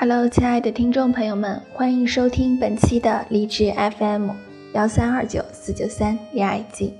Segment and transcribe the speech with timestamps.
[0.00, 4.30] Hello，亲爱的听众朋友们，欢迎收听本期的励志 FM
[4.72, 6.94] 幺三二九四九三恋爱季。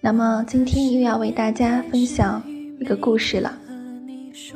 [0.00, 2.42] 那么今天又要为大家分享
[2.80, 3.58] 一个故事了。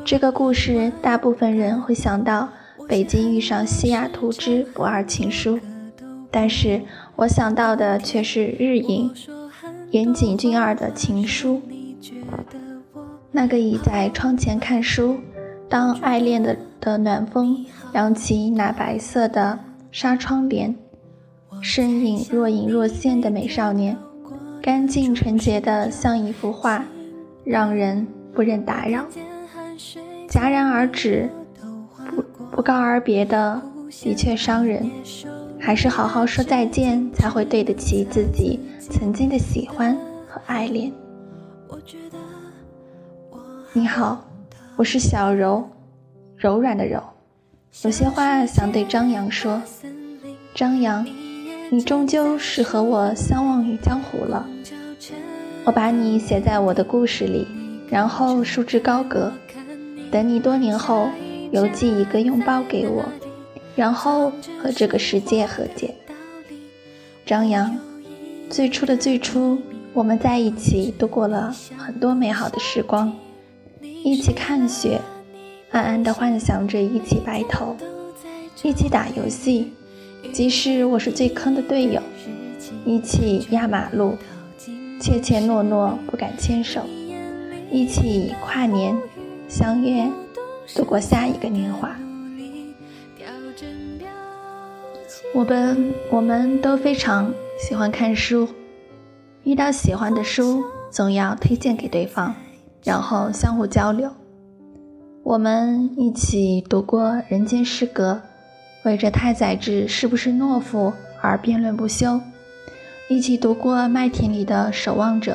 [0.02, 2.48] 这个故事大部分人会想到
[2.88, 5.60] 北京遇上西雅图之不二情书，
[6.30, 6.80] 但是
[7.16, 9.12] 我想到的却是日影
[9.90, 11.60] 岩井俊二的情书。
[13.30, 15.18] 那个倚在窗前看书，
[15.68, 19.58] 当爱恋的的暖风扬起那白色的
[19.90, 20.74] 纱窗帘，
[21.60, 23.96] 身影若隐若现的美少年，
[24.62, 26.84] 干净纯洁的像一幅画，
[27.44, 29.04] 让人不忍打扰。
[30.28, 31.28] 戛然而止，
[32.14, 32.24] 不
[32.56, 33.60] 不告而别的，
[34.02, 34.90] 的确伤人。
[35.60, 39.94] 还是好好说再见，才会对得起自己曾经的喜欢
[40.28, 40.92] 和爱恋。
[43.72, 44.24] 你好，
[44.78, 45.68] 我是小柔，
[46.36, 47.02] 柔软的柔。
[47.82, 49.60] 有些话想对张扬说，
[50.54, 51.04] 张扬，
[51.68, 54.48] 你终究是和我相忘于江湖了。
[55.64, 57.44] 我把你写在我的故事里，
[57.90, 59.32] 然后束之高阁，
[60.12, 61.08] 等你多年后
[61.50, 63.04] 邮寄一个拥抱给我，
[63.74, 64.30] 然后
[64.62, 65.92] 和这个世界和解。
[67.26, 67.76] 张扬，
[68.48, 69.58] 最初的最初，
[69.92, 73.12] 我们在一起度过了很多美好的时光。
[73.80, 75.00] 一起看雪，
[75.70, 77.76] 暗暗地幻想着一起白头，
[78.62, 79.72] 一起打游戏，
[80.32, 82.00] 即使我是最坑的队友，
[82.84, 84.16] 一起压马路，
[85.00, 86.82] 怯怯懦懦不敢牵手，
[87.70, 88.96] 一起跨年
[89.48, 90.08] 相约
[90.74, 91.94] 度过下一个年华。
[95.34, 98.48] 我们我们都非常喜欢看书，
[99.44, 102.34] 遇到喜欢的书，总要推荐给对方。
[102.84, 104.10] 然后相互交流，
[105.22, 108.12] 我们一起读过《人间失格》，
[108.84, 112.20] 为着太宰治是不是懦夫而辩论不休；
[113.08, 115.34] 一起读过《麦田里的守望者》，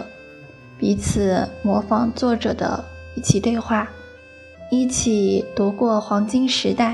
[0.80, 2.84] 彼此模仿作者的
[3.16, 3.86] 语气对话；
[4.72, 6.94] 一起读过《黄金时代》，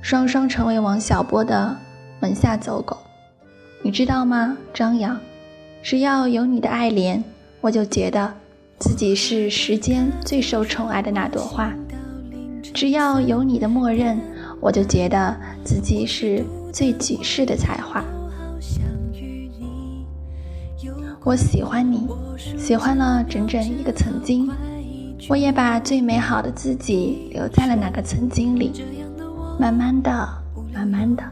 [0.00, 1.76] 双双成为王小波的
[2.20, 2.96] 门下走狗。
[3.82, 5.20] 你知道吗，张扬？
[5.82, 7.22] 只要有你的爱怜，
[7.60, 8.32] 我就觉得。
[8.84, 11.72] 自己是世间最受宠爱的那朵花，
[12.74, 14.20] 只要有你的默认，
[14.60, 15.34] 我就觉得
[15.64, 18.04] 自己是最举世的才华。
[21.24, 22.06] 我喜欢你，
[22.58, 24.50] 喜欢了整整一个曾经，
[25.30, 28.70] 我也把最美好的自己留在了那个曾经里。
[29.58, 30.28] 慢慢的，
[30.74, 31.24] 慢慢的，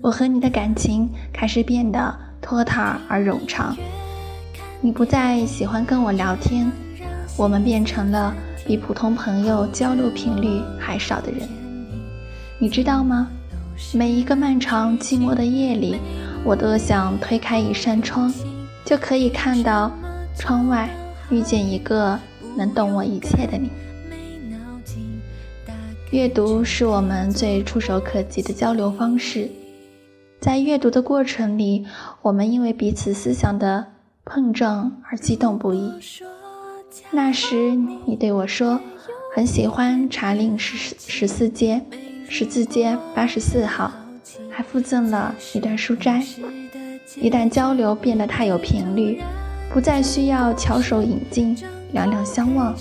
[0.00, 3.76] 我和你的感情开始变得拖沓而冗长。
[4.82, 6.72] 你不再喜欢跟我聊天，
[7.36, 8.34] 我们变成了
[8.66, 11.46] 比普通朋友交流频率还少的人。
[12.58, 13.28] 你知道吗？
[13.92, 15.98] 每一个漫长寂寞的夜里，
[16.44, 18.32] 我都想推开一扇窗，
[18.82, 19.92] 就可以看到
[20.34, 20.88] 窗外
[21.28, 22.18] 遇见一个
[22.56, 23.70] 能懂我一切的你。
[26.10, 29.50] 阅读是我们最触手可及的交流方式，
[30.40, 31.84] 在阅读的过程里，
[32.22, 33.84] 我们因为彼此思想的。
[34.24, 35.92] 碰撞而激动不已。
[37.10, 37.74] 那时
[38.06, 38.78] 你对我说，
[39.34, 41.80] 很喜欢查令十十四街
[42.28, 43.90] 十字街八十四号，
[44.50, 46.22] 还附赠了一段书斋。
[47.16, 49.20] 一旦交流变得太有频率，
[49.72, 51.56] 不再需要翘首引颈、
[51.92, 52.74] 两两相望，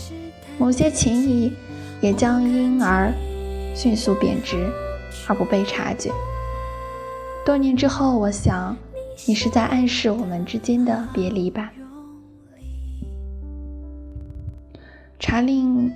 [0.58, 1.52] 某些情谊
[2.02, 3.12] 也将因而
[3.76, 4.70] 迅速贬值，
[5.28, 6.12] 而不被察觉。
[7.46, 8.78] 多年之后，我想。
[9.28, 11.72] 你是在暗示我们之间的别离吧？
[15.20, 15.92] 查令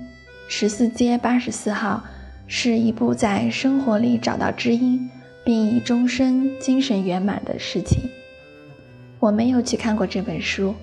[0.48, 2.04] 十四街八十四号
[2.46, 5.10] 是一部在生活里找到知音，
[5.44, 8.02] 并以终身精神圆满的事情。
[9.18, 10.74] 我没有去看过这本书。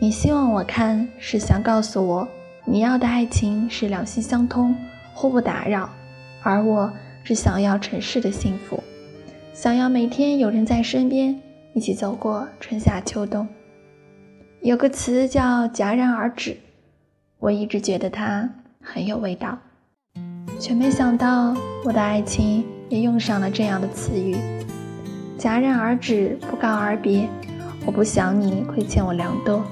[0.00, 2.28] 你希望我看，是想告诉我，
[2.64, 4.74] 你要的爱情是两心相通，
[5.14, 5.88] 互不打扰，
[6.42, 6.92] 而我
[7.24, 8.82] 只想要尘世的幸福，
[9.54, 11.40] 想要每天有人在身边。
[11.78, 13.46] 一起走过春夏秋冬，
[14.62, 16.56] 有个词叫戛然而止，
[17.38, 18.50] 我一直觉得它
[18.82, 19.56] 很有味道，
[20.58, 21.54] 却没想到
[21.84, 24.34] 我的爱情也用上了这样的词语。
[25.38, 27.28] 戛然而止，不告而别，
[27.86, 29.62] 我不想你亏欠我良多。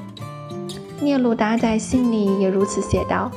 [1.00, 3.32] 聂鲁达在信里也如此写道：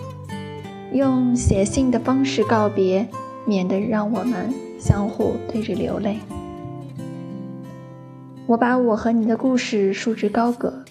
[0.93, 3.07] 用写信的方式告别，
[3.47, 6.19] 免得让我们相互对着流泪。
[8.49, 10.83] 我把我和你的故事束之高阁，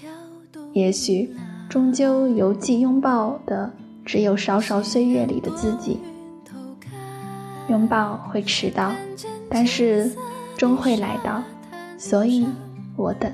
[0.75, 1.29] 也许
[1.69, 3.69] 终究邮寄拥抱的
[4.05, 5.99] 只有少少岁月里的自己。
[7.69, 8.93] 拥抱会迟到，
[9.51, 10.09] 但是
[10.57, 11.43] 终会来到，
[11.99, 12.47] 所以
[12.95, 13.29] 我等。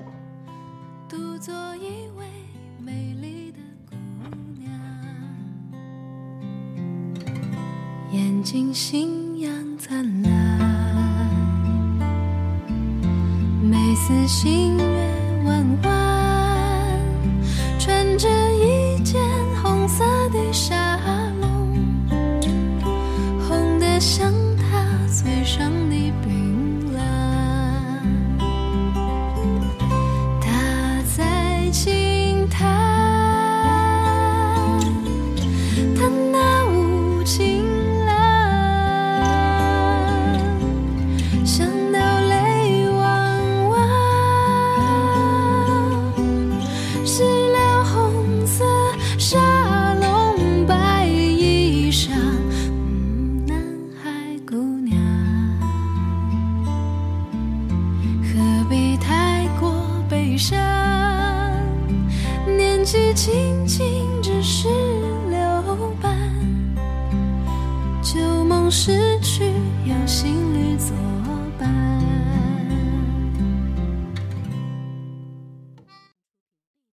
[8.11, 10.24] 眼睛星样灿烂，
[14.06, 14.85] 似新月
[15.47, 16.04] 弯弯，
[63.14, 64.69] 年纪轻轻只是
[65.31, 65.38] 留
[66.02, 66.19] 伴，
[68.02, 69.04] 旧梦逝去有新侣作伴。